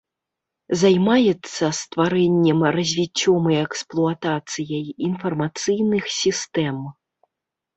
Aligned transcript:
Займаецца 0.83 1.65
стварэннем, 1.79 2.59
развіццём 2.77 3.43
і 3.57 3.59
эксплуатацыяй 3.65 4.85
інфармацыйных 5.09 6.03
сістэм. 6.19 6.77